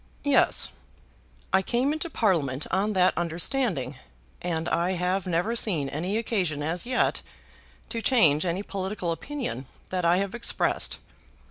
[0.23, 0.69] "Yes.
[1.53, 3.99] I came into Parliament on that understanding;
[4.41, 7.21] and I have never seen any occasion as yet
[7.89, 10.97] to change any political opinion that I have expressed.